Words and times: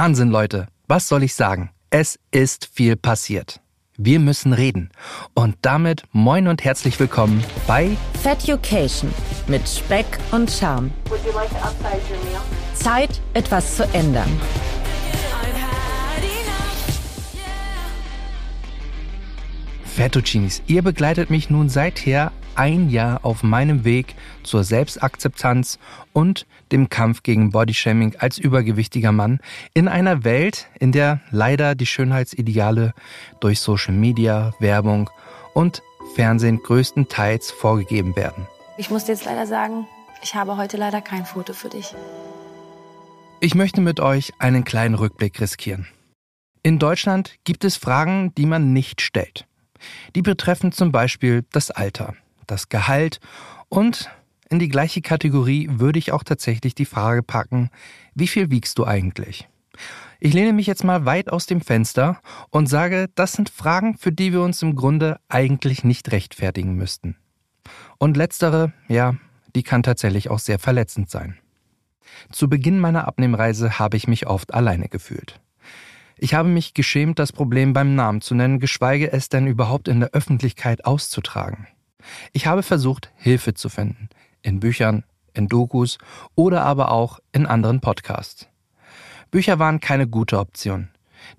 Wahnsinn, 0.00 0.30
Leute. 0.30 0.68
Was 0.86 1.08
soll 1.08 1.24
ich 1.24 1.34
sagen? 1.34 1.70
Es 1.90 2.20
ist 2.30 2.70
viel 2.72 2.94
passiert. 2.94 3.58
Wir 3.96 4.20
müssen 4.20 4.52
reden. 4.52 4.90
Und 5.34 5.56
damit 5.62 6.04
moin 6.12 6.46
und 6.46 6.62
herzlich 6.62 7.00
willkommen 7.00 7.42
bei 7.66 7.96
Feducation 8.22 9.12
mit 9.48 9.68
Speck 9.68 10.06
und 10.30 10.52
Charme. 10.52 10.92
Zeit, 12.74 13.20
etwas 13.34 13.74
zu 13.74 13.92
ändern. 13.92 14.30
Fettuccinis, 19.84 20.62
ihr 20.68 20.82
begleitet 20.82 21.28
mich 21.28 21.50
nun 21.50 21.68
seither 21.68 22.30
ein 22.58 22.90
Jahr 22.90 23.24
auf 23.24 23.42
meinem 23.42 23.84
Weg 23.84 24.16
zur 24.42 24.64
Selbstakzeptanz 24.64 25.78
und 26.12 26.46
dem 26.72 26.88
Kampf 26.88 27.22
gegen 27.22 27.50
Bodyshaming 27.50 28.16
als 28.18 28.36
übergewichtiger 28.36 29.12
Mann 29.12 29.38
in 29.74 29.88
einer 29.88 30.24
Welt, 30.24 30.68
in 30.78 30.92
der 30.92 31.20
leider 31.30 31.74
die 31.74 31.86
Schönheitsideale 31.86 32.94
durch 33.40 33.60
Social 33.60 33.94
Media, 33.94 34.52
Werbung 34.58 35.08
und 35.54 35.82
Fernsehen 36.14 36.60
größtenteils 36.62 37.50
vorgegeben 37.50 38.16
werden. 38.16 38.46
Ich 38.76 38.90
muss 38.90 39.04
dir 39.04 39.12
jetzt 39.12 39.24
leider 39.24 39.46
sagen, 39.46 39.86
ich 40.22 40.34
habe 40.34 40.56
heute 40.56 40.76
leider 40.76 41.00
kein 41.00 41.24
Foto 41.24 41.52
für 41.52 41.68
dich. 41.68 41.94
Ich 43.40 43.54
möchte 43.54 43.80
mit 43.80 44.00
euch 44.00 44.32
einen 44.40 44.64
kleinen 44.64 44.96
Rückblick 44.96 45.40
riskieren. 45.40 45.86
In 46.64 46.80
Deutschland 46.80 47.36
gibt 47.44 47.64
es 47.64 47.76
Fragen, 47.76 48.34
die 48.34 48.46
man 48.46 48.72
nicht 48.72 49.00
stellt. 49.00 49.46
Die 50.16 50.22
betreffen 50.22 50.72
zum 50.72 50.90
Beispiel 50.90 51.44
das 51.52 51.70
Alter, 51.70 52.14
das 52.50 52.68
Gehalt 52.68 53.20
und 53.68 54.10
in 54.50 54.58
die 54.58 54.68
gleiche 54.68 55.02
Kategorie 55.02 55.68
würde 55.70 55.98
ich 55.98 56.12
auch 56.12 56.24
tatsächlich 56.24 56.74
die 56.74 56.86
Frage 56.86 57.22
packen, 57.22 57.70
wie 58.14 58.26
viel 58.26 58.50
wiegst 58.50 58.78
du 58.78 58.86
eigentlich? 58.86 59.48
Ich 60.20 60.34
lehne 60.34 60.52
mich 60.52 60.66
jetzt 60.66 60.84
mal 60.84 61.04
weit 61.04 61.30
aus 61.30 61.46
dem 61.46 61.60
Fenster 61.60 62.20
und 62.50 62.66
sage, 62.68 63.08
das 63.14 63.34
sind 63.34 63.50
Fragen, 63.50 63.96
für 63.96 64.10
die 64.10 64.32
wir 64.32 64.42
uns 64.42 64.62
im 64.62 64.74
Grunde 64.74 65.20
eigentlich 65.28 65.84
nicht 65.84 66.10
rechtfertigen 66.10 66.74
müssten. 66.74 67.16
Und 67.98 68.16
letztere, 68.16 68.72
ja, 68.88 69.14
die 69.54 69.62
kann 69.62 69.82
tatsächlich 69.82 70.30
auch 70.30 70.40
sehr 70.40 70.58
verletzend 70.58 71.10
sein. 71.10 71.38
Zu 72.32 72.48
Beginn 72.48 72.80
meiner 72.80 73.06
Abnehmreise 73.06 73.78
habe 73.78 73.96
ich 73.96 74.08
mich 74.08 74.26
oft 74.26 74.54
alleine 74.54 74.88
gefühlt. 74.88 75.40
Ich 76.16 76.34
habe 76.34 76.48
mich 76.48 76.74
geschämt, 76.74 77.20
das 77.20 77.32
Problem 77.32 77.72
beim 77.72 77.94
Namen 77.94 78.20
zu 78.20 78.34
nennen, 78.34 78.58
geschweige 78.58 79.12
es 79.12 79.28
denn 79.28 79.46
überhaupt 79.46 79.86
in 79.86 80.00
der 80.00 80.10
Öffentlichkeit 80.10 80.84
auszutragen. 80.84 81.68
Ich 82.32 82.46
habe 82.46 82.62
versucht, 82.62 83.10
Hilfe 83.16 83.54
zu 83.54 83.68
finden. 83.68 84.08
In 84.42 84.60
Büchern, 84.60 85.04
in 85.34 85.48
Dokus 85.48 85.98
oder 86.34 86.62
aber 86.62 86.90
auch 86.90 87.20
in 87.32 87.46
anderen 87.46 87.80
Podcasts. 87.80 88.48
Bücher 89.30 89.58
waren 89.58 89.80
keine 89.80 90.06
gute 90.06 90.38
Option. 90.38 90.88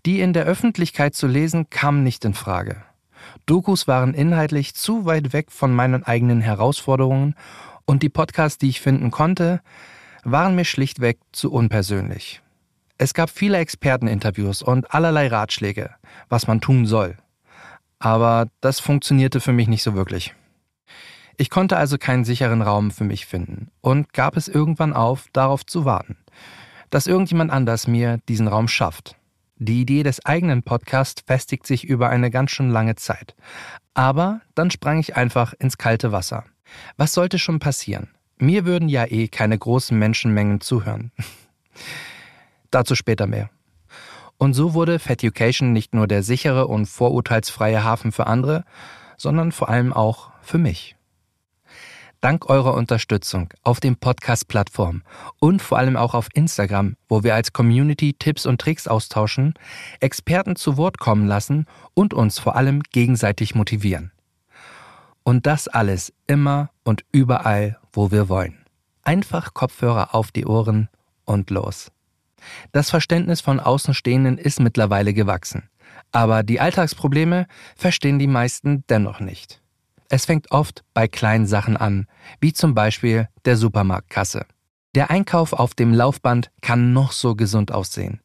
Die 0.06 0.20
in 0.20 0.34
der 0.34 0.46
Öffentlichkeit 0.46 1.16
zu 1.16 1.28
lesen, 1.28 1.70
kam 1.70 2.04
nicht 2.04 2.26
in 2.26 2.34
Frage. 2.34 2.84
Dokus 3.46 3.88
waren 3.88 4.14
inhaltlich 4.14 4.76
zu 4.76 5.06
weit 5.06 5.34
weg 5.34 5.52
von 5.52 5.74
meinen 5.74 6.04
eigenen 6.04 6.42
Herausforderungen 6.42 7.36
und 7.86 8.04
die 8.04 8.10
Podcasts, 8.10 8.58
die 8.58 8.70
ich 8.70 8.82
finden 8.82 9.12
konnte, 9.12 9.62
waren 10.24 10.56
mir 10.56 10.66
schlichtweg 10.66 11.20
zu 11.32 11.52
unpersönlich. 11.52 12.42
Es 12.98 13.14
gab 13.14 13.30
viele 13.30 13.58
Experteninterviews 13.58 14.62
und 14.62 14.94
allerlei 14.94 15.28
Ratschläge, 15.28 15.92
was 16.28 16.48
man 16.48 16.62
tun 16.62 16.86
soll. 16.86 17.18
Aber 17.98 18.48
das 18.62 18.80
funktionierte 18.80 19.40
für 19.40 19.54
mich 19.54 19.68
nicht 19.68 19.84
so 19.84 19.94
wirklich. 19.96 20.34
Ich 21.40 21.50
konnte 21.50 21.78
also 21.78 21.98
keinen 21.98 22.26
sicheren 22.26 22.62
Raum 22.62 22.92
für 22.92 23.06
mich 23.06 23.26
finden 23.26 23.72
und 23.80 24.12
gab 24.12 24.36
es 24.36 24.50
irgendwann 24.50 24.92
auf, 24.92 25.28
darauf 25.32 25.66
zu 25.66 25.86
warten, 25.86 26.18
dass 26.90 27.08
irgendjemand 27.08 27.50
anders 27.50 27.88
mir 27.88 28.20
diesen 28.28 28.50
Raum 28.50 28.68
schafft. 28.68 29.16
Die 29.56 29.80
Idee 29.80 30.04
des 30.04 30.26
eigenen 30.26 30.64
Podcasts 30.64 31.24
festigt 31.26 31.66
sich 31.66 31.86
über 31.86 32.10
eine 32.10 32.30
ganz 32.30 32.52
schön 32.52 32.70
lange 32.70 32.96
Zeit. 32.96 33.38
Aber 33.94 34.42
dann 34.54 34.70
sprang 34.70 35.00
ich 35.00 35.16
einfach 35.16 35.54
ins 35.54 35.78
kalte 35.78 36.12
Wasser. 36.12 36.44
Was 36.98 37.14
sollte 37.14 37.40
schon 37.40 37.60
passieren? 37.60 38.10
Mir 38.38 38.66
würden 38.66 38.90
ja 38.90 39.06
eh 39.06 39.30
keine 39.30 39.58
großen 39.58 39.98
Menschenmengen 39.98 40.60
zuhören. 40.60 41.14
Dazu 42.70 42.96
später 42.96 43.28
mehr. 43.28 43.50
Und 44.38 44.56
so 44.56 44.74
wurde 44.74 45.00
Feducation 45.00 45.72
nicht 45.72 45.96
nur 45.96 46.06
der 46.06 46.22
sichere 46.22 46.68
und 46.68 46.86
vorurteilsfreie 46.86 47.82
Hafen 47.82 48.12
für 48.12 48.28
andere, 48.28 48.66
sondern 49.16 49.54
vor 49.54 49.70
allem 49.70 49.94
auch 49.94 50.32
für 50.42 50.58
mich. 50.58 50.98
Dank 52.22 52.50
eurer 52.50 52.74
Unterstützung 52.74 53.54
auf 53.64 53.80
den 53.80 53.96
Podcast-Plattformen 53.96 55.04
und 55.40 55.62
vor 55.62 55.78
allem 55.78 55.96
auch 55.96 56.14
auf 56.14 56.28
Instagram, 56.34 56.98
wo 57.08 57.24
wir 57.24 57.34
als 57.34 57.54
Community 57.54 58.14
Tipps 58.14 58.46
und 58.46 58.60
Tricks 58.60 58.90
austauschen, 58.90 59.54
Experten 60.02 60.58
zu 60.58 60.76
Wort 60.76 61.00
kommen 61.00 61.28
lassen 61.28 61.66
und 61.94 62.14
uns 62.14 62.38
vor 62.38 62.58
allem 62.58 62.84
gegenseitig 62.84 63.56
motivieren. 63.56 64.12
Und 65.24 65.46
das 65.46 65.70
alles 65.70 66.12
immer 66.28 66.72
und 66.84 67.06
überall, 67.14 67.80
wo 67.94 68.12
wir 68.12 68.28
wollen. 68.28 68.66
Einfach 69.04 69.54
Kopfhörer 69.54 70.14
auf 70.14 70.34
die 70.34 70.46
Ohren 70.46 70.90
und 71.24 71.50
los. 71.50 71.90
Das 72.74 72.90
Verständnis 72.90 73.40
von 73.40 73.62
Außenstehenden 73.62 74.38
ist 74.38 74.60
mittlerweile 74.60 75.14
gewachsen. 75.14 75.70
Aber 76.12 76.44
die 76.44 76.60
Alltagsprobleme 76.60 77.48
verstehen 77.78 78.20
die 78.20 78.28
meisten 78.28 78.84
dennoch 78.90 79.22
nicht. 79.22 79.62
Es 80.12 80.26
fängt 80.26 80.50
oft 80.50 80.84
bei 80.96 81.08
kleinen 81.08 81.46
Sachen 81.46 81.78
an, 81.78 82.08
wie 82.42 82.52
zum 82.52 82.74
Beispiel 82.74 83.30
der 83.46 83.56
Supermarktkasse. 83.56 84.46
Der 84.96 85.12
Einkauf 85.12 85.54
auf 85.54 85.76
dem 85.76 85.94
Laufband 85.94 86.50
kann 86.62 86.94
noch 86.94 87.12
so 87.12 87.36
gesund 87.36 87.72
aussehen. 87.72 88.20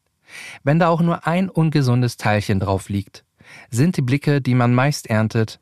Wenn 0.62 0.78
da 0.78 0.88
auch 0.88 1.02
nur 1.02 1.26
ein 1.26 1.50
ungesundes 1.50 2.16
Teilchen 2.16 2.58
drauf 2.58 2.88
liegt, 2.88 3.24
sind 3.70 3.98
die 3.98 4.02
Blicke, 4.02 4.40
die 4.40 4.54
man 4.54 4.72
meist 4.74 5.10
erntet, 5.10 5.60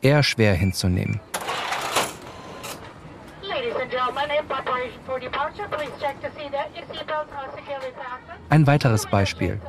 eher 0.00 0.22
schwer 0.22 0.54
hinzunehmen. 0.54 1.20
Ein 8.48 8.66
weiteres 8.66 9.06
Beispiel. 9.06 9.60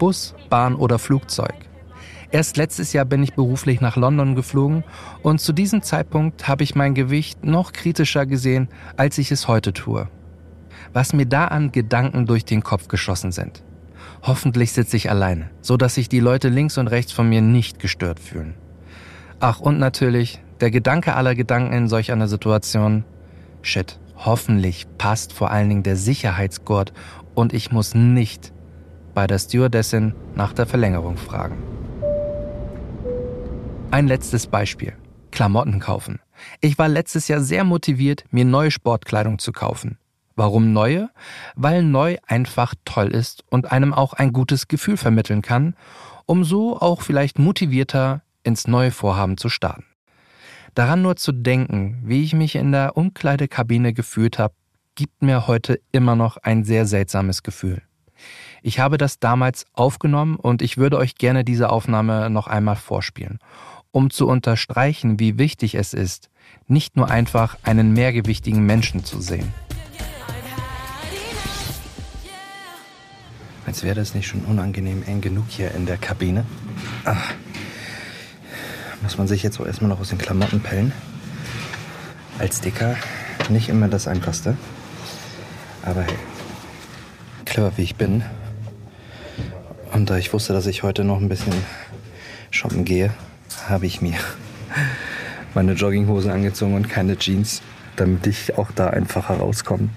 Bus, 0.00 0.34
Bahn 0.50 0.74
oder 0.74 0.98
Flugzeug. 0.98 1.54
Erst 2.30 2.56
letztes 2.56 2.92
Jahr 2.92 3.04
bin 3.04 3.22
ich 3.22 3.34
beruflich 3.34 3.80
nach 3.80 3.96
London 3.96 4.34
geflogen 4.34 4.82
und 5.22 5.40
zu 5.40 5.52
diesem 5.52 5.82
Zeitpunkt 5.82 6.48
habe 6.48 6.64
ich 6.64 6.74
mein 6.74 6.94
Gewicht 6.94 7.44
noch 7.44 7.72
kritischer 7.72 8.26
gesehen, 8.26 8.68
als 8.96 9.18
ich 9.18 9.30
es 9.30 9.46
heute 9.46 9.72
tue. 9.72 10.08
Was 10.92 11.12
mir 11.12 11.26
da 11.26 11.46
an 11.46 11.72
Gedanken 11.72 12.26
durch 12.26 12.44
den 12.44 12.62
Kopf 12.62 12.88
geschossen 12.88 13.32
sind. 13.32 13.62
Hoffentlich 14.22 14.72
sitze 14.72 14.96
ich 14.96 15.10
alleine, 15.10 15.50
so 15.60 15.76
dass 15.76 15.94
sich 15.94 16.08
die 16.08 16.20
Leute 16.20 16.48
links 16.48 16.78
und 16.78 16.88
rechts 16.88 17.12
von 17.12 17.28
mir 17.28 17.42
nicht 17.42 17.78
gestört 17.78 18.18
fühlen. 18.18 18.54
Ach, 19.38 19.60
und 19.60 19.78
natürlich, 19.78 20.40
der 20.60 20.70
Gedanke 20.70 21.14
aller 21.14 21.34
Gedanken 21.34 21.72
in 21.72 21.88
solch 21.88 22.10
einer 22.10 22.26
Situation, 22.26 23.04
shit, 23.62 24.00
hoffentlich 24.16 24.86
passt 24.98 25.32
vor 25.32 25.50
allen 25.50 25.68
Dingen 25.68 25.82
der 25.82 25.96
Sicherheitsgurt 25.96 26.92
und 27.34 27.52
ich 27.52 27.70
muss 27.70 27.94
nicht 27.94 28.52
bei 29.14 29.26
der 29.26 29.38
Stewardessin 29.38 30.14
nach 30.34 30.52
der 30.52 30.66
Verlängerung 30.66 31.16
fragen. 31.16 31.56
Ein 33.96 34.08
letztes 34.08 34.46
Beispiel. 34.46 34.92
Klamotten 35.30 35.80
kaufen. 35.80 36.20
Ich 36.60 36.76
war 36.76 36.86
letztes 36.86 37.28
Jahr 37.28 37.40
sehr 37.40 37.64
motiviert, 37.64 38.24
mir 38.30 38.44
neue 38.44 38.70
Sportkleidung 38.70 39.38
zu 39.38 39.52
kaufen. 39.52 39.96
Warum 40.34 40.74
neue? 40.74 41.08
Weil 41.54 41.82
neu 41.82 42.18
einfach 42.26 42.74
toll 42.84 43.06
ist 43.06 43.42
und 43.48 43.72
einem 43.72 43.94
auch 43.94 44.12
ein 44.12 44.34
gutes 44.34 44.68
Gefühl 44.68 44.98
vermitteln 44.98 45.40
kann, 45.40 45.76
um 46.26 46.44
so 46.44 46.78
auch 46.78 47.00
vielleicht 47.00 47.38
motivierter 47.38 48.20
ins 48.42 48.68
neue 48.68 48.90
Vorhaben 48.90 49.38
zu 49.38 49.48
starten. 49.48 49.86
Daran 50.74 51.00
nur 51.00 51.16
zu 51.16 51.32
denken, 51.32 52.02
wie 52.04 52.22
ich 52.22 52.34
mich 52.34 52.54
in 52.54 52.72
der 52.72 52.98
Umkleidekabine 52.98 53.94
gefühlt 53.94 54.38
habe, 54.38 54.52
gibt 54.94 55.22
mir 55.22 55.46
heute 55.46 55.80
immer 55.90 56.16
noch 56.16 56.36
ein 56.36 56.64
sehr 56.64 56.84
seltsames 56.84 57.42
Gefühl. 57.42 57.80
Ich 58.62 58.78
habe 58.78 58.98
das 58.98 59.20
damals 59.20 59.64
aufgenommen 59.72 60.36
und 60.36 60.60
ich 60.60 60.76
würde 60.76 60.98
euch 60.98 61.14
gerne 61.14 61.44
diese 61.44 61.70
Aufnahme 61.70 62.30
noch 62.30 62.46
einmal 62.46 62.76
vorspielen, 62.76 63.38
um 63.96 64.10
zu 64.10 64.28
unterstreichen, 64.28 65.18
wie 65.18 65.38
wichtig 65.38 65.74
es 65.74 65.94
ist, 65.94 66.28
nicht 66.68 66.98
nur 66.98 67.10
einfach 67.10 67.56
einen 67.62 67.94
mehrgewichtigen 67.94 68.66
Menschen 68.66 69.06
zu 69.06 69.22
sehen. 69.22 69.54
Als 73.64 73.82
wäre 73.82 73.94
das 73.94 74.14
nicht 74.14 74.26
schon 74.26 74.42
unangenehm 74.42 75.02
eng 75.06 75.22
genug 75.22 75.46
hier 75.48 75.74
in 75.74 75.86
der 75.86 75.96
Kabine. 75.96 76.44
Ach 77.06 77.32
muss 79.00 79.16
man 79.16 79.28
sich 79.28 79.42
jetzt 79.42 79.58
auch 79.60 79.66
erstmal 79.66 79.88
noch 79.88 80.00
aus 80.00 80.10
den 80.10 80.18
Klamotten 80.18 80.60
pellen. 80.60 80.92
Als 82.38 82.60
Dicker 82.60 82.96
nicht 83.48 83.70
immer 83.70 83.88
das 83.88 84.06
Einfachste. 84.08 84.58
Aber 85.82 86.02
hey, 86.02 86.18
clever 87.46 87.72
wie 87.78 87.82
ich 87.82 87.96
bin. 87.96 88.22
Und 89.94 90.10
da 90.10 90.18
ich 90.18 90.34
wusste, 90.34 90.52
dass 90.52 90.66
ich 90.66 90.82
heute 90.82 91.02
noch 91.02 91.18
ein 91.18 91.30
bisschen 91.30 91.54
shoppen 92.50 92.84
gehe, 92.84 93.14
habe 93.68 93.86
ich 93.86 94.00
mir 94.00 94.16
meine 95.54 95.72
Jogginghose 95.72 96.32
angezogen 96.32 96.74
und 96.74 96.88
keine 96.88 97.16
Jeans, 97.16 97.62
damit 97.96 98.26
ich 98.26 98.58
auch 98.58 98.70
da 98.72 98.88
einfacher 98.90 99.36
rauskomme. 99.38 99.88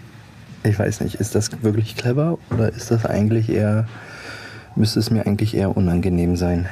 Ich 0.63 0.77
weiß 0.77 1.01
nicht, 1.01 1.15
ist 1.15 1.35
das 1.35 1.63
wirklich 1.63 1.95
clever 1.95 2.37
oder 2.49 2.69
ist 2.71 2.91
das 2.91 3.05
eigentlich 3.05 3.49
eher, 3.49 3.87
müsste 4.75 4.99
es 4.99 5.09
mir 5.09 5.25
eigentlich 5.25 5.55
eher 5.55 5.75
unangenehm 5.75 6.35
sein? 6.35 6.67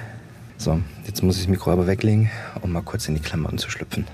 So, 0.58 0.80
jetzt 1.06 1.24
muss 1.24 1.36
ich 1.36 1.44
das 1.44 1.50
Mikro 1.50 1.72
aber 1.72 1.88
weglegen, 1.88 2.30
um 2.62 2.72
mal 2.72 2.82
kurz 2.82 3.08
in 3.08 3.16
die 3.16 3.22
Klamotten 3.22 3.58
zu 3.58 3.70
schlüpfen. 3.70 4.06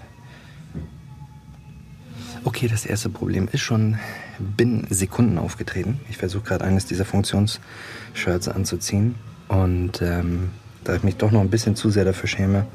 Okay, 2.44 2.68
das 2.68 2.86
erste 2.86 3.10
Problem 3.10 3.48
ist 3.52 3.62
schon 3.62 3.98
binnen 4.40 4.86
Sekunden 4.90 5.38
aufgetreten. 5.38 6.02
Ich 6.10 6.18
versuche 6.18 6.44
gerade 6.44 6.66
eines 6.66 6.86
dieser 6.86 7.06
Funktionsshirts 7.06 8.50
anzuziehen 8.50 9.16
und 9.48 10.02
ähm, 10.02 10.50
da 10.84 10.96
ich 10.96 11.04
mich 11.04 11.16
doch 11.16 11.32
noch 11.32 11.42
ein 11.42 11.50
bisschen 11.50 11.76
zu 11.76 11.90
sehr 11.90 12.06
dafür 12.06 12.28
schäme, 12.28 12.66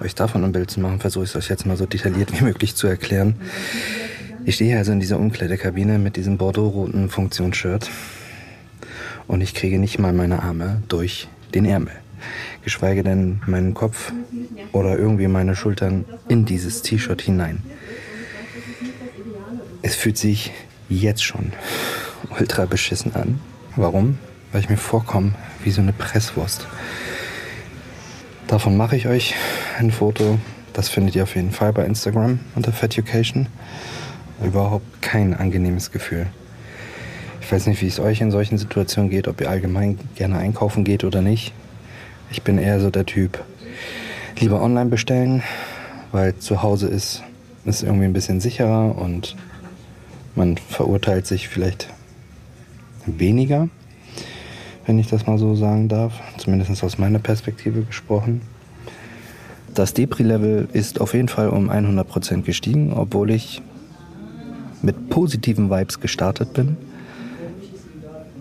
euch 0.00 0.14
davon 0.14 0.44
ein 0.44 0.52
Bild 0.52 0.70
zu 0.70 0.80
machen, 0.80 1.00
versuche 1.00 1.24
ich 1.24 1.30
es 1.30 1.36
euch 1.36 1.48
jetzt 1.48 1.66
mal 1.66 1.76
so 1.76 1.86
detailliert 1.86 2.38
wie 2.38 2.44
möglich 2.44 2.74
zu 2.74 2.86
erklären. 2.86 3.36
Ich 4.44 4.56
stehe 4.56 4.78
also 4.78 4.92
in 4.92 5.00
dieser 5.00 5.18
Umkleidekabine 5.18 5.98
mit 5.98 6.16
diesem 6.16 6.38
bordeaux-roten 6.38 7.08
Funktionsshirt 7.08 7.90
und 9.26 9.40
ich 9.40 9.54
kriege 9.54 9.78
nicht 9.78 9.98
mal 9.98 10.12
meine 10.12 10.42
Arme 10.42 10.82
durch 10.88 11.28
den 11.54 11.64
Ärmel, 11.64 11.94
geschweige 12.62 13.02
denn 13.02 13.40
meinen 13.46 13.74
Kopf 13.74 14.12
oder 14.72 14.98
irgendwie 14.98 15.26
meine 15.26 15.56
Schultern 15.56 16.04
in 16.28 16.44
dieses 16.44 16.82
T-Shirt 16.82 17.22
hinein. 17.22 17.62
Es 19.82 19.94
fühlt 19.94 20.18
sich 20.18 20.52
jetzt 20.88 21.24
schon 21.24 21.52
ultra 22.38 22.66
beschissen 22.66 23.14
an. 23.14 23.40
Warum? 23.76 24.18
Weil 24.52 24.60
ich 24.60 24.68
mir 24.68 24.76
vorkomme 24.76 25.32
wie 25.64 25.70
so 25.70 25.80
eine 25.80 25.92
Presswurst. 25.92 26.66
Davon 28.48 28.76
mache 28.76 28.94
ich 28.94 29.08
euch 29.08 29.34
ein 29.76 29.90
Foto. 29.90 30.38
Das 30.72 30.88
findet 30.88 31.16
ihr 31.16 31.24
auf 31.24 31.34
jeden 31.34 31.50
Fall 31.50 31.72
bei 31.72 31.84
Instagram 31.84 32.38
unter 32.54 32.70
Feducation. 32.70 33.48
Überhaupt 34.40 35.02
kein 35.02 35.34
angenehmes 35.34 35.90
Gefühl. 35.90 36.28
Ich 37.40 37.50
weiß 37.50 37.66
nicht, 37.66 37.82
wie 37.82 37.88
es 37.88 37.98
euch 37.98 38.20
in 38.20 38.30
solchen 38.30 38.56
Situationen 38.56 39.10
geht, 39.10 39.26
ob 39.26 39.40
ihr 39.40 39.50
allgemein 39.50 39.98
gerne 40.14 40.38
einkaufen 40.38 40.84
geht 40.84 41.02
oder 41.02 41.22
nicht. 41.22 41.52
Ich 42.30 42.42
bin 42.42 42.58
eher 42.58 42.78
so 42.78 42.90
der 42.90 43.04
Typ, 43.04 43.42
lieber 44.38 44.62
online 44.62 44.90
bestellen, 44.90 45.42
weil 46.12 46.36
zu 46.36 46.62
Hause 46.62 46.86
ist 46.86 47.24
es 47.64 47.82
irgendwie 47.82 48.04
ein 48.04 48.12
bisschen 48.12 48.40
sicherer 48.40 48.96
und 48.96 49.34
man 50.36 50.56
verurteilt 50.56 51.26
sich 51.26 51.48
vielleicht 51.48 51.88
weniger, 53.06 53.68
wenn 54.86 54.98
ich 54.98 55.08
das 55.08 55.26
mal 55.26 55.36
so 55.36 55.54
sagen 55.54 55.88
darf, 55.88 56.14
zumindest 56.38 56.82
aus 56.82 56.96
meiner 56.96 57.18
Perspektive 57.18 57.82
gesprochen. 57.82 58.40
Das 59.74 59.92
Depri-Level 59.92 60.68
ist 60.72 61.00
auf 61.00 61.12
jeden 61.12 61.28
Fall 61.28 61.50
um 61.50 61.68
100% 61.70 62.42
gestiegen, 62.42 62.92
obwohl 62.92 63.30
ich 63.30 63.60
mit 64.80 65.10
positiven 65.10 65.70
Vibes 65.70 66.00
gestartet 66.00 66.54
bin. 66.54 66.76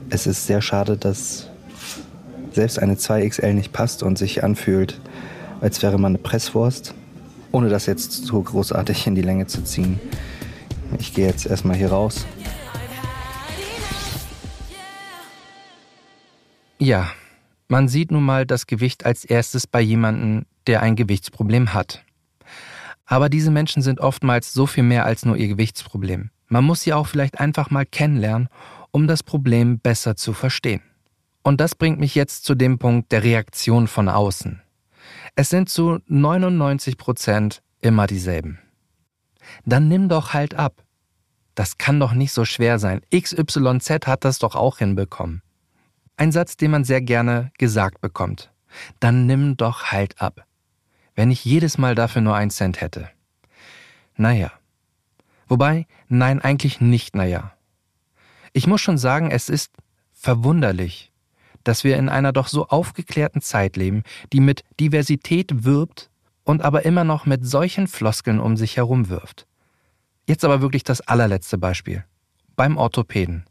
Es 0.10 0.28
ist 0.28 0.46
sehr 0.46 0.62
schade, 0.62 0.96
dass 0.98 1.50
selbst 2.52 2.80
eine 2.80 2.94
2XL 2.94 3.54
nicht 3.54 3.74
passt 3.74 4.04
und 4.04 4.18
sich 4.18 4.44
anfühlt, 4.44 5.02
als 5.62 5.82
wäre 5.82 5.98
man 5.98 6.12
eine 6.12 6.20
Presswurst, 6.20 6.94
ohne 7.52 7.70
das 7.70 7.86
jetzt 7.86 8.26
so 8.26 8.42
großartig 8.42 9.08
in 9.08 9.16
die 9.16 9.22
Länge 9.24 9.48
zu 9.48 9.64
ziehen. 9.64 10.00
Ich 11.00 11.14
gehe 11.14 11.26
jetzt 11.26 11.48
erstmal 11.48 11.76
hier 11.76 11.90
raus. 11.90 12.26
Ja, 16.78 17.12
man 17.68 17.88
sieht 17.88 18.12
nun 18.12 18.24
mal 18.24 18.46
das 18.46 18.68
Gewicht 18.68 19.06
als 19.06 19.24
erstes 19.26 19.66
bei 19.66 19.82
jemandem, 19.82 20.46
der 20.68 20.82
ein 20.82 20.96
Gewichtsproblem 20.96 21.74
hat. 21.74 22.04
Aber 23.06 23.30
diese 23.30 23.52
Menschen 23.52 23.82
sind 23.82 24.00
oftmals 24.00 24.54
so 24.54 24.66
viel 24.66 24.84
mehr 24.84 25.06
als 25.06 25.26
nur 25.26 25.38
ihr 25.38 25.48
Gewichtsproblem. 25.48 26.32
Man 26.48 26.64
muss 26.64 26.82
sie 26.82 26.94
auch 26.94 27.08
vielleicht 27.08 27.40
einfach 27.40 27.70
mal 27.70 27.86
kennenlernen, 27.86 28.50
um 28.92 29.08
das 29.08 29.24
Problem 29.24 29.80
besser 29.80 30.16
zu 30.16 30.34
verstehen. 30.34 30.82
Und 31.44 31.62
das 31.62 31.76
bringt 31.76 32.00
mich 32.00 32.16
jetzt 32.16 32.44
zu 32.44 32.56
dem 32.56 32.80
Punkt 32.80 33.12
der 33.12 33.24
Reaktion 33.24 33.88
von 33.88 34.10
außen. 34.10 34.62
Es 35.36 35.50
sind 35.50 35.70
zu 35.70 36.00
99 36.08 36.98
Prozent 36.98 37.62
immer 37.82 38.08
dieselben. 38.08 38.60
Dann 39.66 39.88
nimm 39.88 40.10
doch 40.10 40.34
halt 40.34 40.56
ab. 40.56 40.84
Das 41.54 41.78
kann 41.78 42.00
doch 42.00 42.14
nicht 42.14 42.34
so 42.34 42.46
schwer 42.46 42.80
sein. 42.80 43.02
XYZ 43.14 44.08
hat 44.08 44.26
das 44.26 44.40
doch 44.40 44.56
auch 44.56 44.80
hinbekommen. 44.80 45.42
Ein 46.18 46.32
Satz, 46.32 46.58
den 46.58 46.72
man 46.72 46.84
sehr 46.84 47.02
gerne 47.02 47.52
gesagt 47.58 48.02
bekommt. 48.02 48.52
Dann 49.00 49.26
nimm 49.26 49.58
doch 49.58 49.86
halt 49.86 50.22
ab. 50.22 50.46
Wenn 51.16 51.32
ich 51.32 51.46
jedes 51.46 51.78
Mal 51.78 51.96
dafür 51.96 52.22
nur 52.22 52.36
ein 52.36 52.50
Cent 52.50 52.82
hätte. 52.82 53.10
Naja. 54.16 54.52
Wobei, 55.48 55.88
nein, 56.08 56.42
eigentlich 56.42 56.82
nicht 56.82 57.16
naja. 57.16 57.54
Ich 58.54 58.68
muss 58.68 58.82
schon 58.82 58.98
sagen, 58.98 59.32
es 59.32 59.50
ist 59.50 59.74
verwunderlich, 60.14 61.12
dass 61.64 61.84
wir 61.84 61.98
in 61.98 62.10
einer 62.10 62.32
doch 62.32 62.48
so 62.48 62.68
aufgeklärten 62.68 63.42
Zeit 63.42 63.76
leben, 63.76 64.04
die 64.32 64.40
mit 64.40 64.64
Diversität 64.80 65.66
wirbt 65.66 66.10
und 66.44 66.62
aber 66.62 66.86
immer 66.86 67.04
noch 67.04 67.26
mit 67.26 67.46
solchen 67.46 67.88
Floskeln 67.88 68.40
um 68.40 68.56
sich 68.56 68.78
herum 68.78 69.10
wirft. 69.10 69.46
Jetzt 70.26 70.46
aber 70.46 70.62
wirklich 70.62 70.84
das 70.84 71.02
allerletzte 71.02 71.58
Beispiel. 71.58 72.06
Beim 72.56 72.78
Orthopäden. 72.78 73.46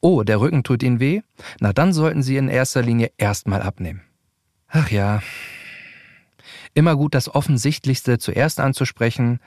Oh, 0.00 0.22
der 0.22 0.40
Rücken 0.40 0.62
tut 0.62 0.82
Ihnen 0.82 1.00
weh? 1.00 1.22
Na 1.60 1.72
dann 1.72 1.92
sollten 1.92 2.22
Sie 2.22 2.36
in 2.36 2.48
erster 2.48 2.82
Linie 2.82 3.10
erstmal 3.16 3.62
abnehmen. 3.62 4.02
Ach 4.68 4.90
ja. 4.90 5.22
Immer 6.74 6.96
gut, 6.96 7.14
das 7.14 7.34
Offensichtlichste 7.34 8.18
zuerst 8.18 8.60
anzusprechen, 8.60 9.40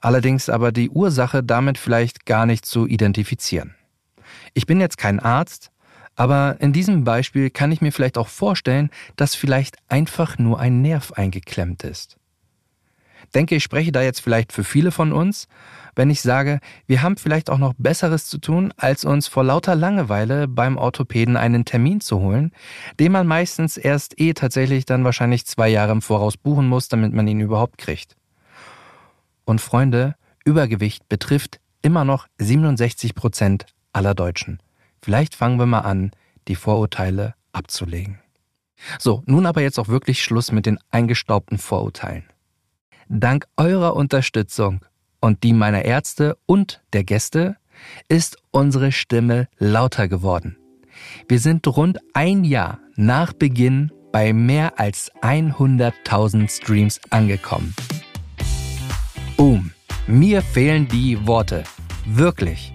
allerdings 0.00 0.48
aber 0.48 0.72
die 0.72 0.90
Ursache 0.90 1.42
damit 1.42 1.78
vielleicht 1.78 2.26
gar 2.26 2.46
nicht 2.46 2.66
zu 2.66 2.86
identifizieren. 2.86 3.74
Ich 4.54 4.66
bin 4.66 4.80
jetzt 4.80 4.98
kein 4.98 5.20
Arzt, 5.20 5.70
aber 6.16 6.56
in 6.60 6.72
diesem 6.72 7.04
Beispiel 7.04 7.50
kann 7.50 7.72
ich 7.72 7.80
mir 7.80 7.92
vielleicht 7.92 8.18
auch 8.18 8.28
vorstellen, 8.28 8.90
dass 9.16 9.34
vielleicht 9.34 9.76
einfach 9.88 10.38
nur 10.38 10.58
ein 10.58 10.82
Nerv 10.82 11.12
eingeklemmt 11.12 11.84
ist 11.84 12.18
denke, 13.34 13.56
ich 13.56 13.62
spreche 13.62 13.92
da 13.92 14.02
jetzt 14.02 14.20
vielleicht 14.20 14.52
für 14.52 14.64
viele 14.64 14.90
von 14.90 15.12
uns, 15.12 15.48
wenn 15.96 16.10
ich 16.10 16.20
sage, 16.20 16.60
wir 16.86 17.02
haben 17.02 17.16
vielleicht 17.16 17.50
auch 17.50 17.58
noch 17.58 17.74
Besseres 17.78 18.26
zu 18.26 18.38
tun, 18.38 18.72
als 18.76 19.04
uns 19.04 19.28
vor 19.28 19.44
lauter 19.44 19.74
Langeweile 19.74 20.48
beim 20.48 20.76
Orthopäden 20.76 21.36
einen 21.36 21.64
Termin 21.64 22.00
zu 22.00 22.20
holen, 22.20 22.52
den 22.98 23.12
man 23.12 23.26
meistens 23.26 23.76
erst 23.76 24.20
eh 24.20 24.32
tatsächlich 24.34 24.86
dann 24.86 25.04
wahrscheinlich 25.04 25.46
zwei 25.46 25.68
Jahre 25.68 25.92
im 25.92 26.02
Voraus 26.02 26.36
buchen 26.36 26.68
muss, 26.68 26.88
damit 26.88 27.12
man 27.12 27.28
ihn 27.28 27.40
überhaupt 27.40 27.78
kriegt. 27.78 28.16
Und 29.44 29.60
Freunde, 29.60 30.16
Übergewicht 30.44 31.08
betrifft 31.08 31.60
immer 31.82 32.04
noch 32.04 32.26
67 32.38 33.14
Prozent 33.14 33.66
aller 33.92 34.14
Deutschen. 34.14 34.58
Vielleicht 35.00 35.34
fangen 35.34 35.58
wir 35.58 35.66
mal 35.66 35.80
an, 35.80 36.10
die 36.48 36.56
Vorurteile 36.56 37.34
abzulegen. 37.52 38.18
So, 38.98 39.22
nun 39.26 39.46
aber 39.46 39.62
jetzt 39.62 39.78
auch 39.78 39.88
wirklich 39.88 40.22
Schluss 40.22 40.50
mit 40.50 40.66
den 40.66 40.78
eingestaubten 40.90 41.58
Vorurteilen. 41.58 42.24
Dank 43.08 43.46
eurer 43.56 43.96
Unterstützung 43.96 44.84
und 45.20 45.42
die 45.42 45.52
meiner 45.52 45.84
Ärzte 45.84 46.36
und 46.46 46.82
der 46.92 47.04
Gäste 47.04 47.56
ist 48.08 48.36
unsere 48.50 48.92
Stimme 48.92 49.48
lauter 49.58 50.08
geworden. 50.08 50.56
Wir 51.28 51.38
sind 51.38 51.66
rund 51.66 51.98
ein 52.12 52.44
Jahr 52.44 52.78
nach 52.96 53.32
Beginn 53.32 53.90
bei 54.12 54.32
mehr 54.32 54.78
als 54.78 55.10
100.000 55.22 56.48
Streams 56.48 57.00
angekommen. 57.10 57.74
Boom, 59.36 59.72
mir 60.06 60.40
fehlen 60.40 60.86
die 60.88 61.26
Worte. 61.26 61.64
Wirklich. 62.06 62.72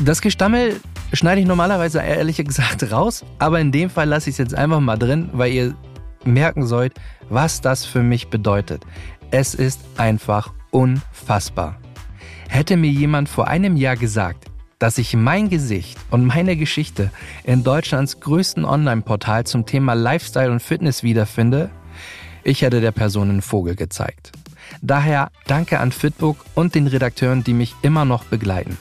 Das 0.00 0.22
Gestammel 0.22 0.80
schneide 1.12 1.42
ich 1.42 1.46
normalerweise 1.46 2.00
ehrlich 2.00 2.36
gesagt 2.38 2.90
raus, 2.90 3.24
aber 3.38 3.60
in 3.60 3.72
dem 3.72 3.90
Fall 3.90 4.08
lasse 4.08 4.30
ich 4.30 4.34
es 4.34 4.38
jetzt 4.38 4.54
einfach 4.54 4.80
mal 4.80 4.96
drin, 4.96 5.28
weil 5.32 5.52
ihr 5.52 5.74
merken 6.24 6.66
sollt, 6.66 6.94
was 7.28 7.60
das 7.60 7.84
für 7.84 8.02
mich 8.02 8.28
bedeutet. 8.28 8.84
Es 9.30 9.54
ist 9.54 9.80
einfach 9.96 10.52
unfassbar. 10.70 11.78
Hätte 12.48 12.76
mir 12.76 12.90
jemand 12.90 13.28
vor 13.28 13.48
einem 13.48 13.76
Jahr 13.76 13.96
gesagt, 13.96 14.46
dass 14.80 14.98
ich 14.98 15.14
mein 15.14 15.50
Gesicht 15.50 15.98
und 16.10 16.24
meine 16.24 16.56
Geschichte 16.56 17.10
in 17.44 17.62
Deutschlands 17.62 18.18
größten 18.20 18.64
Online-Portal 18.64 19.44
zum 19.44 19.66
Thema 19.66 19.94
Lifestyle 19.94 20.50
und 20.50 20.60
Fitness 20.60 21.02
wiederfinde, 21.02 21.70
ich 22.42 22.62
hätte 22.62 22.80
der 22.80 22.92
Person 22.92 23.28
einen 23.28 23.42
Vogel 23.42 23.76
gezeigt. 23.76 24.32
Daher 24.80 25.30
danke 25.46 25.80
an 25.80 25.92
Fitbook 25.92 26.38
und 26.54 26.74
den 26.74 26.86
Redakteuren, 26.86 27.44
die 27.44 27.52
mich 27.52 27.74
immer 27.82 28.04
noch 28.04 28.24
begleiten. 28.24 28.78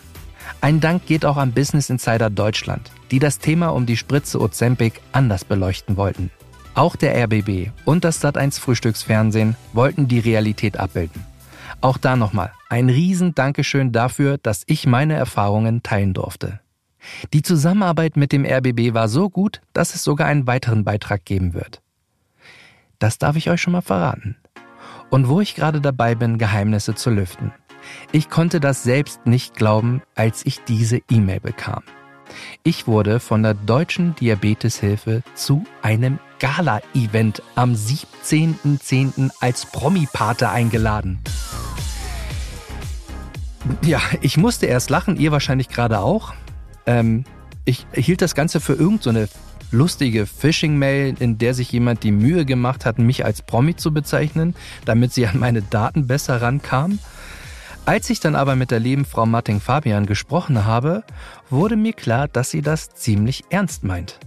Ein 0.61 0.79
Dank 0.79 1.05
geht 1.05 1.25
auch 1.25 1.37
an 1.37 1.51
Business 1.51 1.89
Insider 1.89 2.29
Deutschland, 2.29 2.91
die 3.11 3.19
das 3.19 3.39
Thema 3.39 3.69
um 3.69 3.85
die 3.85 3.97
Spritze 3.97 4.39
Ozempic 4.39 5.01
anders 5.11 5.43
beleuchten 5.45 5.97
wollten. 5.97 6.31
Auch 6.75 6.95
der 6.95 7.15
RBB 7.25 7.71
und 7.85 8.03
das 8.03 8.23
Sat1 8.23 8.59
Frühstücksfernsehen 8.59 9.55
wollten 9.73 10.07
die 10.07 10.19
Realität 10.19 10.77
abbilden. 10.77 11.25
Auch 11.81 11.97
da 11.97 12.15
nochmal 12.15 12.51
ein 12.69 12.89
riesen 12.89 13.35
Dankeschön 13.35 13.91
dafür, 13.91 14.37
dass 14.37 14.63
ich 14.67 14.85
meine 14.85 15.15
Erfahrungen 15.15 15.83
teilen 15.83 16.13
durfte. 16.13 16.59
Die 17.33 17.41
Zusammenarbeit 17.41 18.17
mit 18.17 18.31
dem 18.31 18.45
RBB 18.45 18.93
war 18.93 19.07
so 19.07 19.29
gut, 19.29 19.61
dass 19.73 19.95
es 19.95 20.03
sogar 20.03 20.27
einen 20.27 20.47
weiteren 20.47 20.83
Beitrag 20.83 21.25
geben 21.25 21.53
wird. 21.53 21.81
Das 22.99 23.17
darf 23.17 23.35
ich 23.37 23.49
euch 23.49 23.61
schon 23.61 23.73
mal 23.73 23.81
verraten. 23.81 24.35
Und 25.09 25.29
wo 25.29 25.41
ich 25.41 25.55
gerade 25.55 25.81
dabei 25.81 26.15
bin, 26.15 26.37
Geheimnisse 26.37 26.95
zu 26.95 27.09
lüften. 27.09 27.51
Ich 28.11 28.29
konnte 28.29 28.59
das 28.59 28.83
selbst 28.83 29.25
nicht 29.25 29.55
glauben, 29.55 30.01
als 30.15 30.45
ich 30.45 30.63
diese 30.65 30.99
E-Mail 31.09 31.39
bekam. 31.39 31.83
Ich 32.63 32.87
wurde 32.87 33.19
von 33.19 33.43
der 33.43 33.53
Deutschen 33.53 34.15
Diabeteshilfe 34.15 35.23
zu 35.35 35.63
einem 35.81 36.19
Gala-Event 36.39 37.41
am 37.55 37.73
17.10. 37.73 39.31
als 39.39 39.65
Promi-Pate 39.65 40.49
eingeladen. 40.49 41.19
Ja, 43.83 44.01
ich 44.21 44.37
musste 44.37 44.65
erst 44.65 44.89
lachen, 44.89 45.17
ihr 45.17 45.31
wahrscheinlich 45.31 45.69
gerade 45.69 45.99
auch. 45.99 46.33
Ähm, 46.85 47.23
ich 47.65 47.85
hielt 47.93 48.21
das 48.21 48.35
Ganze 48.35 48.59
für 48.59 48.73
irgendeine 48.73 49.27
so 49.27 49.33
lustige 49.71 50.25
Phishing-Mail, 50.25 51.15
in 51.19 51.37
der 51.37 51.53
sich 51.53 51.71
jemand 51.71 52.03
die 52.03 52.11
Mühe 52.11 52.45
gemacht 52.45 52.85
hat, 52.85 52.99
mich 52.99 53.25
als 53.25 53.41
Promi 53.41 53.75
zu 53.75 53.93
bezeichnen, 53.93 54.55
damit 54.85 55.13
sie 55.13 55.27
an 55.27 55.39
meine 55.39 55.61
Daten 55.61 56.07
besser 56.07 56.41
rankam. 56.41 56.99
Als 57.89 58.07
ich 58.11 58.19
dann 58.19 58.35
aber 58.35 58.55
mit 58.55 58.69
der 58.69 58.79
lieben 58.79 59.03
Frau 59.03 59.25
Martin-Fabian 59.25 60.05
gesprochen 60.05 60.63
habe, 60.65 61.03
wurde 61.49 61.75
mir 61.75 61.93
klar, 61.93 62.27
dass 62.27 62.51
sie 62.51 62.61
das 62.61 62.91
ziemlich 62.91 63.45
ernst 63.49 63.83
meint. 63.83 64.19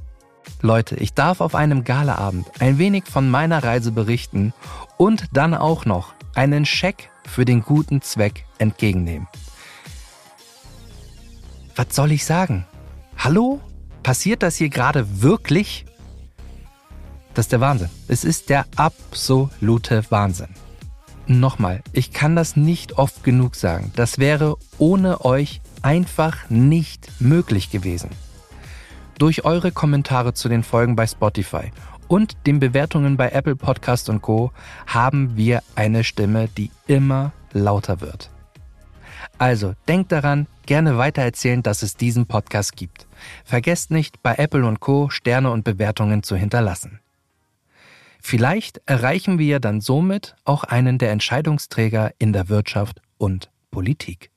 Leute, 0.63 0.97
ich 0.97 1.15
darf 1.15 1.41
auf 1.41 1.55
einem 1.55 1.85
Galaabend 1.85 2.49
ein 2.59 2.79
wenig 2.79 3.05
von 3.05 3.31
meiner 3.31 3.63
Reise 3.63 3.93
berichten 3.93 4.53
und 4.97 5.27
dann 5.33 5.55
auch 5.55 5.85
noch 5.85 6.13
einen 6.35 6.67
Scheck 6.67 7.09
für 7.25 7.45
den 7.45 7.63
guten 7.63 8.03
Zweck 8.03 8.47
entgegennehmen. 8.59 9.29
Was 11.77 11.95
soll 11.95 12.11
ich 12.11 12.25
sagen? 12.25 12.67
Hallo? 13.17 13.61
Passiert 14.03 14.43
das 14.43 14.57
hier 14.57 14.71
gerade 14.71 15.23
wirklich? 15.23 15.87
Das 17.35 17.45
ist 17.45 17.53
der 17.53 17.61
Wahnsinn. 17.61 17.91
Es 18.09 18.25
ist 18.25 18.51
der 18.51 18.67
absolute 18.75 20.05
Wahnsinn. 20.11 20.49
Nochmal, 21.27 21.83
ich 21.93 22.13
kann 22.13 22.35
das 22.35 22.57
nicht 22.57 22.99
oft 22.99 23.23
genug 23.23 23.55
sagen. 23.55 23.93
Das 23.95 24.19
wäre 24.19 24.57
ohne 24.79 25.25
euch 25.25 25.61
einfach 25.83 26.51
nicht 26.51 27.21
möglich 27.21 27.71
gewesen. 27.71 28.11
Durch 29.19 29.45
eure 29.45 29.71
Kommentare 29.71 30.35
zu 30.35 30.49
den 30.49 30.65
Folgen 30.65 30.97
bei 30.97 31.07
Spotify 31.07 31.71
und 32.09 32.37
den 32.47 32.59
Bewertungen 32.59 33.17
bei 33.17 33.31
Apple 33.31 33.57
Podcast 33.57 34.09
und 34.09 34.21
Co 34.21 34.53
haben 34.87 35.37
wir 35.37 35.63
eine 35.77 36.03
Stimme, 36.05 36.49
die 36.49 36.71
immer 36.87 37.33
lauter 37.53 38.01
wird. 38.01 38.31
Also 39.39 39.75
denkt 39.89 40.13
daran, 40.13 40.47
gerne 40.67 40.99
weitererzählen, 40.99 41.63
dass 41.63 41.83
es 41.83 41.97
diesen 41.97 42.27
Podcast 42.27 42.77
gibt. 42.77 43.07
Vergesst 43.45 43.91
nicht, 43.91 44.23
bei 44.23 44.35
Apple 44.35 44.67
und 44.67 44.81
Co 44.81 45.09
Sterne 45.09 45.51
und 45.51 45.65
Bewertungen 45.65 46.23
zu 46.23 46.37
hinterlassen. 46.37 47.02
Vielleicht 48.25 48.81
erreichen 48.87 49.39
wir 49.41 49.59
dann 49.59 49.81
somit 49.81 50.37
auch 50.45 50.63
einen 50.63 50.97
der 50.97 51.11
Entscheidungsträger 51.11 52.13
in 52.19 52.33
der 52.33 52.49
Wirtschaft 52.49 53.03
und 53.19 53.51
Politik. 53.73 54.31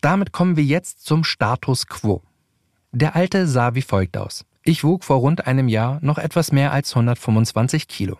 Damit 0.00 0.32
kommen 0.32 0.56
wir 0.56 0.64
jetzt 0.64 1.04
zum 1.04 1.22
Status 1.22 1.86
quo. 1.86 2.20
Der 2.90 3.14
alte 3.14 3.46
sah 3.46 3.74
wie 3.74 3.82
folgt 3.82 4.16
aus. 4.16 4.44
Ich 4.64 4.82
wog 4.82 5.04
vor 5.04 5.18
rund 5.18 5.46
einem 5.46 5.68
Jahr 5.68 6.00
noch 6.02 6.18
etwas 6.18 6.50
mehr 6.50 6.72
als 6.72 6.90
125 6.90 7.86
Kilo. 7.86 8.18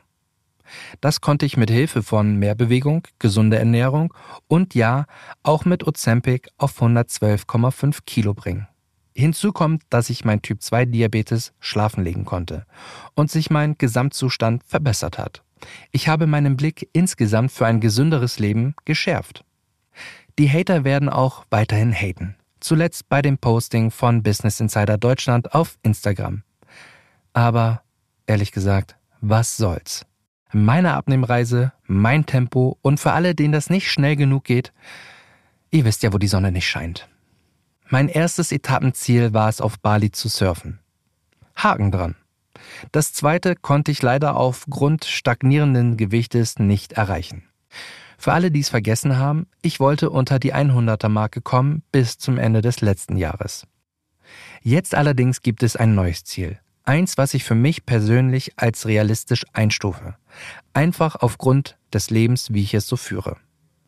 Das 1.00 1.20
konnte 1.20 1.46
ich 1.46 1.56
mit 1.56 1.68
Hilfe 1.68 2.04
von 2.04 2.36
mehr 2.36 2.54
Bewegung, 2.54 3.02
gesunder 3.18 3.58
Ernährung 3.58 4.14
und 4.46 4.76
ja, 4.76 5.06
auch 5.42 5.64
mit 5.64 5.84
Ozempic 5.84 6.48
auf 6.58 6.80
112,5 6.80 7.98
Kilo 8.06 8.34
bringen. 8.34 8.68
Hinzu 9.14 9.52
kommt, 9.52 9.82
dass 9.90 10.10
ich 10.10 10.24
mein 10.24 10.42
Typ 10.42 10.62
2 10.62 10.86
Diabetes 10.86 11.52
schlafen 11.60 12.04
legen 12.04 12.24
konnte 12.24 12.64
und 13.14 13.30
sich 13.30 13.50
mein 13.50 13.76
Gesamtzustand 13.76 14.62
verbessert 14.64 15.18
hat. 15.18 15.42
Ich 15.90 16.08
habe 16.08 16.26
meinen 16.26 16.56
Blick 16.56 16.88
insgesamt 16.92 17.52
für 17.52 17.66
ein 17.66 17.80
gesünderes 17.80 18.38
Leben 18.38 18.74
geschärft. 18.84 19.44
Die 20.38 20.50
Hater 20.50 20.84
werden 20.84 21.08
auch 21.08 21.44
weiterhin 21.50 21.92
haten. 21.92 22.36
Zuletzt 22.60 23.08
bei 23.08 23.20
dem 23.20 23.36
Posting 23.36 23.90
von 23.90 24.22
Business 24.22 24.60
Insider 24.60 24.96
Deutschland 24.96 25.54
auf 25.54 25.78
Instagram. 25.82 26.44
Aber 27.32 27.82
ehrlich 28.26 28.52
gesagt, 28.52 28.96
was 29.20 29.56
soll's? 29.56 30.06
Meine 30.52 30.94
Abnehmreise, 30.94 31.72
mein 31.86 32.26
Tempo 32.26 32.78
und 32.80 32.98
für 32.98 33.12
alle, 33.12 33.34
denen 33.34 33.52
das 33.52 33.68
nicht 33.68 33.90
schnell 33.90 34.16
genug 34.16 34.44
geht, 34.44 34.72
ihr 35.70 35.84
wisst 35.84 36.02
ja, 36.02 36.12
wo 36.12 36.18
die 36.18 36.26
Sonne 36.26 36.52
nicht 36.52 36.68
scheint. 36.68 37.09
Mein 37.90 38.08
erstes 38.08 38.52
Etappenziel 38.52 39.34
war 39.34 39.48
es, 39.48 39.60
auf 39.60 39.80
Bali 39.80 40.12
zu 40.12 40.28
surfen. 40.28 40.78
Haken 41.56 41.90
dran. 41.90 42.14
Das 42.92 43.12
zweite 43.12 43.56
konnte 43.56 43.90
ich 43.90 44.00
leider 44.00 44.36
aufgrund 44.36 45.04
stagnierenden 45.04 45.96
Gewichtes 45.96 46.60
nicht 46.60 46.92
erreichen. 46.92 47.42
Für 48.16 48.32
alle, 48.32 48.52
die 48.52 48.60
es 48.60 48.68
vergessen 48.68 49.18
haben, 49.18 49.48
ich 49.60 49.80
wollte 49.80 50.10
unter 50.10 50.38
die 50.38 50.54
100er 50.54 51.08
Marke 51.08 51.40
kommen 51.40 51.82
bis 51.90 52.16
zum 52.16 52.38
Ende 52.38 52.60
des 52.60 52.80
letzten 52.80 53.16
Jahres. 53.16 53.66
Jetzt 54.62 54.94
allerdings 54.94 55.42
gibt 55.42 55.64
es 55.64 55.74
ein 55.74 55.96
neues 55.96 56.22
Ziel. 56.22 56.60
Eins, 56.84 57.18
was 57.18 57.34
ich 57.34 57.42
für 57.42 57.56
mich 57.56 57.86
persönlich 57.86 58.52
als 58.56 58.86
realistisch 58.86 59.44
einstufe. 59.52 60.16
Einfach 60.74 61.16
aufgrund 61.16 61.76
des 61.92 62.10
Lebens, 62.10 62.52
wie 62.52 62.62
ich 62.62 62.74
es 62.74 62.86
so 62.86 62.96
führe. 62.96 63.36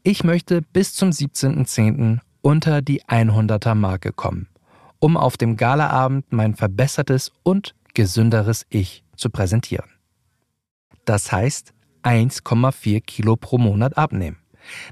Ich 0.02 0.24
möchte 0.24 0.62
bis 0.62 0.94
zum 0.94 1.10
17.10. 1.10 2.20
unter 2.42 2.82
die 2.82 3.02
100er 3.04 3.74
Marke 3.74 4.12
kommen, 4.12 4.48
um 4.98 5.16
auf 5.16 5.36
dem 5.36 5.56
Galaabend 5.56 6.30
mein 6.30 6.54
verbessertes 6.54 7.32
und 7.42 7.74
gesünderes 7.94 8.66
Ich 8.68 9.04
zu 9.16 9.30
präsentieren. 9.30 9.88
Das 11.04 11.32
heißt 11.32 11.72
1,4 12.02 13.00
Kilo 13.00 13.36
pro 13.36 13.58
Monat 13.58 13.96
abnehmen. 13.96 14.38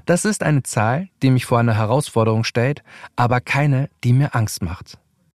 Das 0.05 0.25
ist 0.25 0.43
eine 0.43 0.63
Zahl, 0.63 1.09
die 1.21 1.29
mich 1.29 1.45
vor 1.45 1.59
eine 1.59 1.75
Herausforderung 1.75 2.43
stellt, 2.43 2.83
aber 3.15 3.39
keine, 3.39 3.89
die 4.03 4.13
mir 4.13 4.35
Angst 4.35 4.61
macht. 4.61 4.97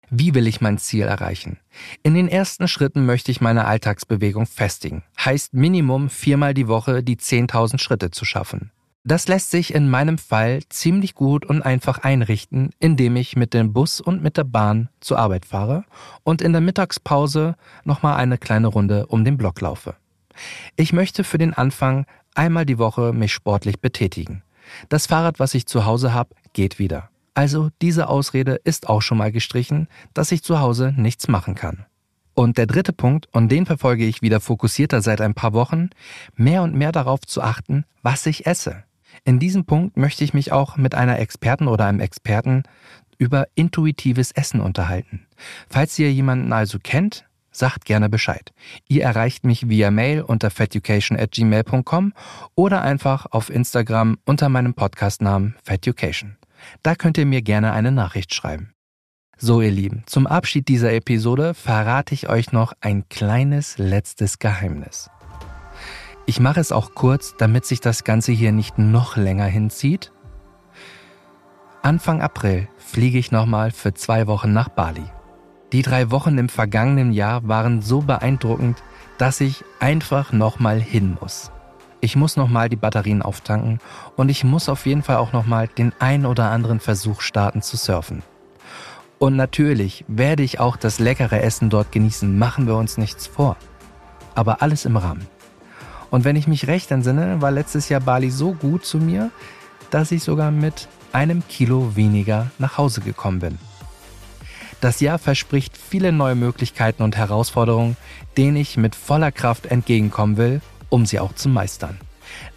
Wie 0.09 0.33
will 0.33 0.47
ich 0.47 0.59
mein 0.59 0.77
Ziel 0.77 1.05
erreichen? 1.05 1.57
In 2.03 2.13
den 2.13 2.27
ersten 2.27 2.67
Schritten 2.67 3.05
möchte 3.05 3.31
ich 3.31 3.39
meine 3.39 3.65
Alltagsbewegung 3.65 4.45
festigen. 4.45 5.03
Heißt 5.17 5.53
Minimum 5.53 6.09
viermal 6.09 6.53
die 6.53 6.67
Woche 6.67 7.01
die 7.01 7.15
10.000 7.15 7.79
Schritte 7.79 8.11
zu 8.11 8.25
schaffen. 8.25 8.71
Das 9.03 9.27
lässt 9.27 9.49
sich 9.49 9.73
in 9.73 9.89
meinem 9.89 10.19
Fall 10.19 10.61
ziemlich 10.69 11.15
gut 11.15 11.43
und 11.43 11.63
einfach 11.63 11.99
einrichten, 11.99 12.69
indem 12.79 13.15
ich 13.15 13.35
mit 13.35 13.55
dem 13.55 13.73
Bus 13.73 13.99
und 13.99 14.21
mit 14.21 14.37
der 14.37 14.43
Bahn 14.43 14.89
zur 14.99 15.17
Arbeit 15.17 15.45
fahre 15.45 15.85
und 16.23 16.41
in 16.41 16.51
der 16.51 16.61
Mittagspause 16.61 17.55
nochmal 17.83 18.17
eine 18.17 18.37
kleine 18.37 18.67
Runde 18.67 19.07
um 19.07 19.25
den 19.25 19.37
Block 19.37 19.59
laufe. 19.59 19.95
Ich 20.75 20.93
möchte 20.93 21.23
für 21.23 21.39
den 21.39 21.55
Anfang 21.55 22.05
einmal 22.35 22.67
die 22.67 22.77
Woche 22.77 23.11
mich 23.11 23.33
sportlich 23.33 23.79
betätigen. 23.79 24.43
Das 24.87 25.07
Fahrrad, 25.07 25.39
was 25.39 25.55
ich 25.55 25.65
zu 25.65 25.85
Hause 25.85 26.13
habe, 26.13 26.35
geht 26.53 26.77
wieder. 26.77 27.09
Also 27.33 27.69
diese 27.81 28.07
Ausrede 28.07 28.61
ist 28.63 28.87
auch 28.87 29.01
schon 29.01 29.17
mal 29.17 29.31
gestrichen, 29.31 29.87
dass 30.13 30.31
ich 30.31 30.43
zu 30.43 30.59
Hause 30.59 30.93
nichts 30.95 31.27
machen 31.27 31.55
kann. 31.55 31.85
Und 32.35 32.59
der 32.59 32.67
dritte 32.67 32.93
Punkt, 32.93 33.27
und 33.33 33.49
den 33.49 33.65
verfolge 33.65 34.05
ich 34.05 34.21
wieder 34.21 34.39
fokussierter 34.39 35.01
seit 35.01 35.21
ein 35.21 35.33
paar 35.33 35.53
Wochen, 35.53 35.89
mehr 36.35 36.61
und 36.61 36.75
mehr 36.75 36.91
darauf 36.91 37.21
zu 37.21 37.41
achten, 37.41 37.83
was 38.03 38.25
ich 38.27 38.45
esse. 38.45 38.83
In 39.23 39.39
diesem 39.39 39.65
Punkt 39.65 39.97
möchte 39.97 40.23
ich 40.23 40.33
mich 40.33 40.51
auch 40.51 40.77
mit 40.77 40.95
einer 40.95 41.19
Experten 41.19 41.67
oder 41.67 41.85
einem 41.85 41.99
Experten 41.99 42.63
über 43.17 43.45
intuitives 43.53 44.31
Essen 44.31 44.61
unterhalten. 44.61 45.27
Falls 45.69 45.97
ihr 45.99 46.11
jemanden 46.11 46.51
also 46.53 46.79
kennt, 46.81 47.25
sagt 47.51 47.85
gerne 47.85 48.09
Bescheid. 48.09 48.51
Ihr 48.87 49.03
erreicht 49.03 49.45
mich 49.45 49.69
via 49.69 49.91
Mail 49.91 50.21
unter 50.21 50.49
feducation@gmail.com 50.49 52.13
oder 52.55 52.81
einfach 52.81 53.27
auf 53.29 53.49
Instagram 53.49 54.17
unter 54.25 54.49
meinem 54.49 54.73
Podcastnamen 54.73 55.55
Feducation. 55.63 56.37
Da 56.81 56.95
könnt 56.95 57.17
ihr 57.17 57.25
mir 57.25 57.41
gerne 57.41 57.73
eine 57.73 57.91
Nachricht 57.91 58.33
schreiben. 58.33 58.73
So, 59.37 59.61
ihr 59.61 59.71
Lieben, 59.71 60.03
zum 60.05 60.27
Abschied 60.27 60.67
dieser 60.67 60.93
Episode 60.93 61.53
verrate 61.53 62.13
ich 62.13 62.29
euch 62.29 62.51
noch 62.51 62.73
ein 62.79 63.09
kleines 63.09 63.77
letztes 63.77 64.39
Geheimnis. 64.39 65.09
Ich 66.31 66.39
mache 66.39 66.61
es 66.61 66.71
auch 66.71 66.95
kurz, 66.95 67.35
damit 67.37 67.65
sich 67.65 67.81
das 67.81 68.05
Ganze 68.05 68.31
hier 68.31 68.53
nicht 68.53 68.77
noch 68.77 69.17
länger 69.17 69.47
hinzieht. 69.47 70.13
Anfang 71.81 72.21
April 72.21 72.69
fliege 72.77 73.17
ich 73.17 73.33
nochmal 73.33 73.71
für 73.71 73.93
zwei 73.93 74.27
Wochen 74.27 74.53
nach 74.53 74.69
Bali. 74.69 75.03
Die 75.73 75.81
drei 75.81 76.09
Wochen 76.09 76.37
im 76.37 76.47
vergangenen 76.47 77.11
Jahr 77.11 77.45
waren 77.49 77.81
so 77.81 77.99
beeindruckend, 77.99 78.81
dass 79.17 79.41
ich 79.41 79.65
einfach 79.81 80.31
nochmal 80.31 80.79
hin 80.79 81.17
muss. 81.19 81.51
Ich 81.99 82.15
muss 82.15 82.37
nochmal 82.37 82.69
die 82.69 82.77
Batterien 82.77 83.21
auftanken 83.21 83.79
und 84.15 84.29
ich 84.29 84.45
muss 84.45 84.69
auf 84.69 84.85
jeden 84.85 85.03
Fall 85.03 85.17
auch 85.17 85.33
nochmal 85.33 85.67
den 85.67 85.91
ein 85.99 86.25
oder 86.25 86.49
anderen 86.49 86.79
Versuch 86.79 87.19
starten 87.19 87.61
zu 87.61 87.75
surfen. 87.75 88.23
Und 89.19 89.35
natürlich 89.35 90.05
werde 90.07 90.43
ich 90.43 90.61
auch 90.61 90.77
das 90.77 90.97
leckere 90.97 91.41
Essen 91.43 91.69
dort 91.69 91.91
genießen, 91.91 92.39
machen 92.39 92.67
wir 92.67 92.77
uns 92.77 92.97
nichts 92.97 93.27
vor. 93.27 93.57
Aber 94.33 94.61
alles 94.61 94.85
im 94.85 94.95
Rahmen. 94.95 95.27
Und 96.11 96.23
wenn 96.23 96.35
ich 96.35 96.47
mich 96.47 96.67
recht 96.67 96.91
entsinne, 96.91 97.41
war 97.41 97.49
letztes 97.49 97.89
Jahr 97.89 98.01
Bali 98.01 98.29
so 98.29 98.53
gut 98.53 98.85
zu 98.85 98.99
mir, 98.99 99.31
dass 99.89 100.11
ich 100.11 100.23
sogar 100.23 100.51
mit 100.51 100.87
einem 101.11 101.41
Kilo 101.47 101.95
weniger 101.95 102.51
nach 102.59 102.77
Hause 102.77 103.01
gekommen 103.01 103.39
bin. 103.39 103.57
Das 104.81 104.99
Jahr 104.99 105.17
verspricht 105.17 105.75
viele 105.77 106.11
neue 106.11 106.35
Möglichkeiten 106.35 107.01
und 107.01 107.17
Herausforderungen, 107.17 107.97
denen 108.37 108.57
ich 108.57 108.77
mit 108.77 108.93
voller 108.95 109.31
Kraft 109.31 109.65
entgegenkommen 109.65 110.37
will 110.37 110.61
um 110.91 111.07
sie 111.07 111.19
auch 111.19 111.33
zu 111.33 111.49
meistern. 111.49 111.97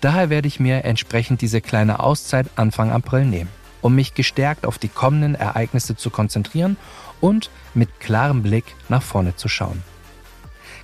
Daher 0.03 0.29
werde 0.29 0.49
ich 0.49 0.61
mir 0.61 0.85
entsprechend 0.85 1.41
diese 1.41 1.63
kleine 1.63 2.01
Auszeit 2.01 2.47
Anfang 2.57 2.91
April 2.91 3.25
nehmen, 3.25 3.49
um 3.81 3.95
mich 3.95 4.13
gestärkt 4.15 4.67
auf 4.67 4.77
die 4.77 4.89
kommenden 4.89 5.35
Ereignisse 5.35 5.97
zu 5.97 6.11
konzentrieren 6.11 6.77
und 7.21 7.49
mit 7.73 8.01
klarem 8.01 8.43
Blick 8.43 8.65
nach 8.89 9.03
vorne 9.03 9.37
zu 9.37 9.49
schauen. 9.49 9.83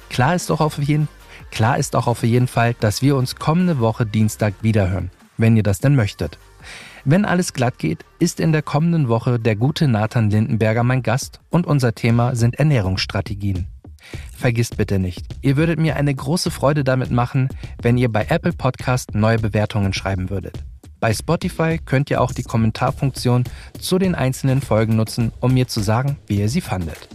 Klar 0.09 0.35
ist, 0.35 0.51
auch 0.51 0.61
auf 0.61 0.79
jeden, 0.79 1.09
klar 1.51 1.79
ist 1.79 1.97
auch 1.97 2.07
auf 2.07 2.23
jeden 2.23 2.47
Fall, 2.47 2.75
dass 2.81 3.03
wir 3.03 3.17
uns 3.17 3.37
kommende 3.37 3.79
Woche 3.79 4.07
Dienstag 4.07 4.55
wiederhören, 4.63 5.11
wenn 5.37 5.57
ihr 5.57 5.63
das 5.63 5.79
denn 5.79 5.97
möchtet. 5.97 6.39
Wenn 7.05 7.25
alles 7.25 7.53
glatt 7.53 7.79
geht, 7.79 8.05
ist 8.19 8.41
in 8.41 8.53
der 8.53 8.63
kommenden 8.63 9.09
Woche 9.09 9.39
der 9.39 9.57
gute 9.57 9.89
Nathan 9.89 10.31
Lindenberger 10.31 10.83
mein 10.83 11.03
Gast 11.03 11.41
und 11.51 11.67
unser 11.67 11.95
Thema 11.95 12.35
sind 12.35 12.57
Ernährungsstrategien. 12.59 13.67
Vergisst 14.37 14.77
bitte 14.77 14.99
nicht, 14.99 15.27
ihr 15.43 15.57
würdet 15.57 15.79
mir 15.79 15.97
eine 15.97 16.15
große 16.15 16.51
Freude 16.51 16.85
damit 16.85 17.11
machen, 17.11 17.49
wenn 17.81 17.99
ihr 17.99 18.11
bei 18.11 18.27
Apple 18.29 18.53
Podcast 18.53 19.15
neue 19.15 19.39
Bewertungen 19.39 19.93
schreiben 19.93 20.31
würdet. 20.31 20.65
Bei 21.01 21.15
Spotify 21.15 21.79
könnt 21.79 22.11
ihr 22.11 22.21
auch 22.21 22.33
die 22.33 22.43
Kommentarfunktion 22.43 23.45
zu 23.79 23.99
den 23.99 24.15
einzelnen 24.15 24.61
Folgen 24.61 24.97
nutzen, 24.97 25.33
um 25.41 25.55
mir 25.55 25.67
zu 25.67 25.81
sagen, 25.81 26.19
wie 26.27 26.41
ihr 26.41 26.51
sie 26.51 26.61
fandet. 26.61 27.09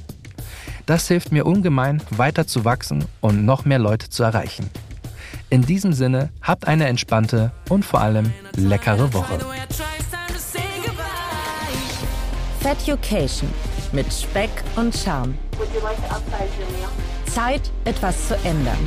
Das 0.85 1.07
hilft 1.07 1.31
mir 1.31 1.45
ungemein, 1.45 2.01
weiter 2.11 2.45
zu 2.45 2.63
wachsen 2.63 3.05
und 3.21 3.43
noch 3.45 3.65
mehr 3.65 3.79
Leute 3.79 4.09
zu 4.09 4.23
erreichen. 4.23 4.69
In 5.49 5.63
diesem 5.63 5.93
Sinne, 5.93 6.29
habt 6.41 6.67
eine 6.67 6.87
entspannte 6.87 7.51
und 7.69 7.83
vor 7.83 8.01
allem 8.01 8.31
leckere 8.55 9.11
Woche. 9.13 9.39
Feducation 12.59 13.49
mit 13.91 14.11
Speck 14.11 14.49
und 14.75 14.95
Charme. 14.95 15.35
Zeit, 17.25 17.71
etwas 17.85 18.27
zu 18.27 18.35
ändern. 18.43 18.77